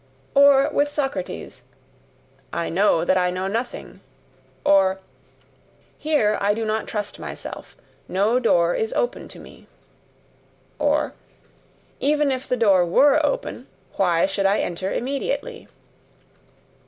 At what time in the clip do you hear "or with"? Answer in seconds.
0.33-0.89